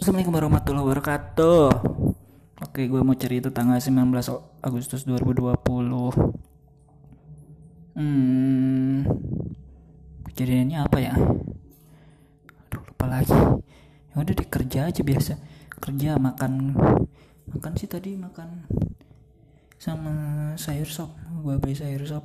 Assalamualaikum 0.00 0.32
warahmatullahi 0.32 0.86
wabarakatuh. 0.88 1.68
Oke 2.64 2.88
gue 2.88 3.04
mau 3.04 3.12
cerita 3.12 3.52
tanggal 3.52 3.76
19 3.76 4.08
Agustus 4.64 5.04
2020 5.04 5.60
Hmm 8.00 9.04
Kejadiannya 10.24 10.80
apa 10.80 11.04
ya? 11.04 11.12
Aduh 12.64 12.80
lupa 12.80 13.12
lagi. 13.12 13.36
Ya 14.08 14.24
udah 14.24 14.32
deh 14.40 14.48
kerja 14.48 14.88
aja 14.88 15.04
biasa. 15.04 15.36
Kerja 15.68 16.16
makan 16.16 16.80
Makan 17.52 17.72
sih 17.76 17.84
tadi 17.84 18.16
makan 18.16 18.64
Sama 19.76 20.16
sayur 20.56 20.88
sop 20.88 21.12
Gue 21.44 21.60
beli 21.60 21.76
sayur 21.76 22.08
sop. 22.08 22.24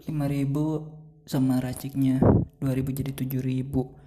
5000 0.00 1.28
sama 1.28 1.60
raciknya 1.60 2.24
2000 2.64 3.04
jadi 3.04 3.12
7000 3.12 4.03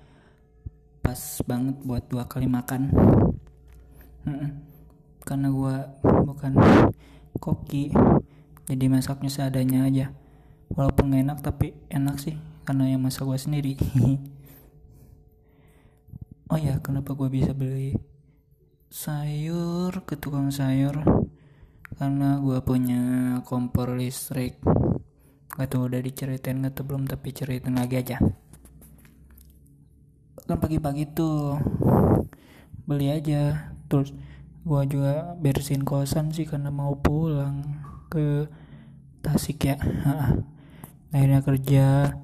pas 1.07 1.39
banget 1.47 1.79
buat 1.87 2.03
dua 2.11 2.27
kali 2.27 2.51
makan. 2.51 2.91
Karena 5.23 5.47
gua 5.55 5.87
bukan 6.03 6.51
koki 7.39 7.95
jadi 8.67 8.91
masaknya 8.91 9.31
seadanya 9.31 9.87
aja. 9.87 10.11
Walaupun 10.75 11.15
gak 11.15 11.23
enak 11.23 11.39
tapi 11.39 11.71
enak 11.87 12.19
sih 12.19 12.35
karena 12.67 12.91
yang 12.91 12.99
masak 12.99 13.23
gua 13.23 13.39
sendiri. 13.39 13.79
Oh 16.47 16.55
ya 16.55 16.79
kenapa 16.79 17.11
gua 17.11 17.27
bisa 17.27 17.51
beli 17.51 17.91
sayur 18.87 19.91
ke 20.07 20.15
tukang 20.15 20.47
sayur? 20.47 21.03
Karena 21.99 22.39
gua 22.39 22.63
punya 22.63 23.35
kompor 23.43 23.99
listrik. 23.99 24.55
Gak 25.55 25.67
tau 25.71 25.91
udah 25.91 25.99
diceritain 25.99 26.63
gak 26.63 26.83
belum 26.83 27.03
tapi 27.03 27.35
ceritain 27.35 27.75
lagi 27.75 27.99
aja 27.99 28.46
kan 30.47 30.63
pagi-pagi 30.63 31.11
tuh 31.11 31.59
beli 32.87 33.11
aja. 33.11 33.75
Terus 33.91 34.15
gua 34.63 34.87
juga 34.87 35.35
bersihin 35.35 35.83
kosan 35.83 36.31
sih 36.31 36.47
karena 36.47 36.71
mau 36.71 36.95
pulang 36.95 37.83
ke 38.07 38.47
Tasik 39.19 39.67
ya. 39.67 39.75
Akhirnya 41.11 41.43
kerja. 41.43 42.15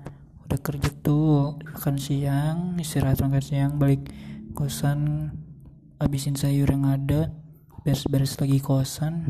Udah 0.47 0.59
kerja 0.63 0.89
tuh. 1.03 1.59
Makan 1.59 1.99
siang 1.99 2.79
istirahat 2.79 3.19
makan 3.19 3.43
siang 3.43 3.75
balik 3.75 4.07
kosan 4.55 5.31
habisin 5.99 6.39
sayur 6.39 6.71
yang 6.71 6.87
ada 6.87 7.35
beres-beres 7.83 8.39
lagi 8.39 8.63
kosan 8.63 9.27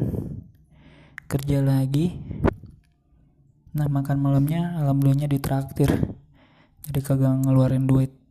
kerja 1.26 1.66
lagi. 1.66 2.22
Nah 3.74 3.90
makan 3.90 4.22
malamnya 4.22 4.78
alhamdulillahnya 4.78 5.26
ditraktir. 5.26 5.90
Jadi 6.86 7.00
kagak 7.02 7.42
ngeluarin 7.42 7.90
duit 7.90 8.23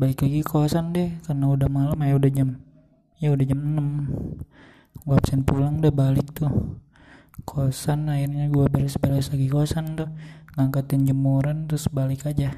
balik 0.00 0.24
lagi 0.24 0.40
kosan 0.40 0.96
deh 0.96 1.20
karena 1.28 1.44
udah 1.52 1.68
malam 1.68 2.00
ya 2.00 2.16
udah 2.16 2.30
jam 2.32 2.56
ya 3.20 3.28
udah 3.36 3.44
jam 3.44 3.60
6 3.60 4.40
gue 5.00 5.16
absen 5.16 5.42
pulang 5.44 5.80
deh 5.80 5.92
balik 5.92 6.28
tuh. 6.36 6.80
Kosan 7.48 8.12
akhirnya 8.12 8.52
gue 8.52 8.66
beres-beres 8.68 9.32
lagi 9.32 9.48
kosan 9.48 9.96
tuh. 9.96 10.10
Ngangkatin 10.56 11.08
jemuran 11.08 11.64
terus 11.64 11.88
balik 11.88 12.28
aja. 12.28 12.52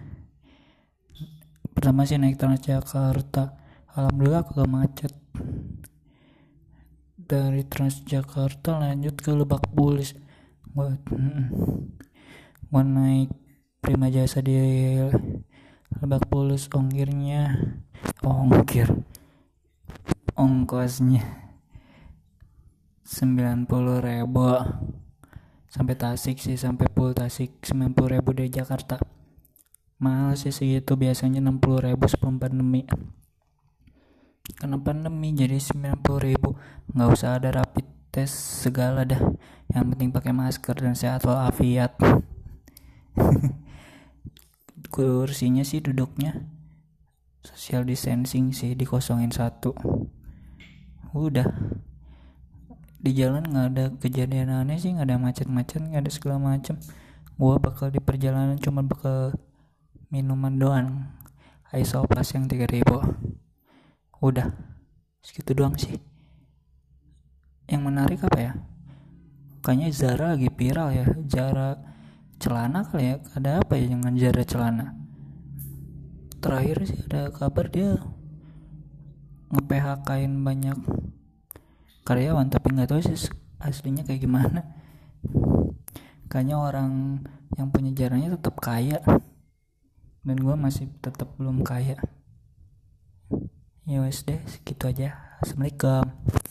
Pertama 1.71 2.03
sih 2.03 2.19
naik 2.19 2.39
Transjakarta. 2.41 3.55
Alhamdulillah 3.95 4.43
kagak 4.43 4.71
macet. 4.71 5.15
Dari 7.15 7.63
Transjakarta 7.65 8.83
lanjut 8.83 9.15
ke 9.23 9.31
Lebak 9.31 9.71
Bulus. 9.71 10.19
Gue 10.67 10.99
gue 12.69 12.83
naik 12.83 13.31
Prima 13.79 14.11
Jasa 14.11 14.43
di 14.43 14.57
Lebak 16.01 16.31
Bulus 16.33 16.71
ongkirnya. 16.73 17.59
Ongkir. 18.25 18.89
Ongkosnya. 20.33 21.21
90 23.05 23.69
ribu. 24.01 24.49
Sampai 25.69 25.97
Tasik 26.01 26.41
sih 26.41 26.57
sampai 26.57 26.89
pul 26.89 27.13
Tasik. 27.13 27.61
90 27.61 27.93
ribu 28.09 28.33
dari 28.33 28.49
Jakarta. 28.49 28.97
Mahal 30.01 30.41
sih 30.41 30.55
segitu 30.55 30.97
biasanya 30.97 31.45
60 31.45 31.93
ribu 31.93 32.05
sebelum 32.09 32.41
pandemi. 32.41 32.89
Karena 34.57 34.81
pandemi 34.81 35.37
jadi 35.37 35.61
90 35.61 36.01
ribu. 36.23 36.57
Nggak 36.97 37.09
usah 37.13 37.37
ada 37.37 37.61
rapid 37.61 37.85
test 38.09 38.65
segala 38.65 39.05
dah. 39.05 39.21
Yang 39.69 39.85
penting 39.93 40.09
pakai 40.09 40.33
masker 40.33 40.77
dan 40.81 40.97
sehat 40.97 41.25
walafiat 41.25 41.97
kursinya 44.93 45.65
sih 45.65 45.81
duduknya. 45.81 46.45
Social 47.41 47.89
distancing 47.89 48.53
sih 48.53 48.77
dikosongin 48.77 49.33
satu. 49.33 49.73
Udah. 51.17 51.49
Di 53.03 53.11
jalan 53.17 53.49
nggak 53.49 53.67
ada 53.75 53.85
kejadian 53.99 54.53
aneh 54.53 54.79
sih 54.79 54.95
nggak 54.95 55.09
ada 55.09 55.19
macet-macet 55.19 55.81
nggak 55.81 56.03
ada 56.07 56.13
segala 56.13 56.37
macem. 56.39 56.77
Gua 57.41 57.57
bakal 57.57 57.89
di 57.89 57.99
perjalanan 57.99 58.61
cuma 58.61 58.85
bakal 58.85 59.33
minuman 60.13 60.55
doang. 60.61 60.89
Isoplas 61.73 62.37
yang 62.37 62.45
3000 62.45 62.85
udah. 64.21 64.53
Segitu 65.25 65.57
doang 65.57 65.75
sih. 65.81 65.97
Yang 67.65 67.83
menarik 67.83 68.21
apa 68.21 68.39
ya? 68.39 68.53
Kayaknya 69.65 69.89
Zara 69.91 70.27
lagi 70.37 70.53
viral 70.53 70.89
ya. 70.93 71.07
Zara 71.27 71.92
celana 72.43 72.83
kali 72.83 73.15
ya? 73.15 73.17
Ada 73.39 73.63
apa 73.63 73.79
ya 73.79 73.87
dengan 73.95 74.13
jarak 74.19 74.51
celana? 74.51 74.99
Terakhir 76.43 76.77
sih 76.91 76.99
ada 77.07 77.31
kabar 77.31 77.71
dia 77.71 78.03
nge 79.53 79.63
PHK 79.69 80.09
in 80.27 80.43
banyak 80.43 80.79
karyawan 82.03 82.51
tapi 82.51 82.73
nggak 82.75 82.91
tahu 82.91 83.01
sih 83.05 83.31
aslinya 83.63 84.03
kayak 84.03 84.27
gimana. 84.27 84.67
Kayaknya 86.27 86.57
orang 86.59 86.91
yang 87.55 87.71
punya 87.71 87.95
jarangnya 87.95 88.35
tetap 88.35 88.59
kaya. 88.59 88.99
Dan 90.23 90.39
gue 90.39 90.55
masih 90.55 90.91
tetap 91.03 91.35
belum 91.39 91.63
kaya. 91.63 91.99
Ya 93.87 93.99
wes 94.03 94.23
deh 94.27 94.39
segitu 94.47 94.91
aja. 94.91 95.39
Assalamualaikum 95.43 96.42